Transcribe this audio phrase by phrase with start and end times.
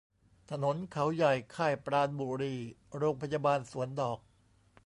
[0.51, 2.55] ถนนเขาใหญ่ ค่ายปราณบุรี
[2.97, 4.19] โรงพยาบาลสวนดอก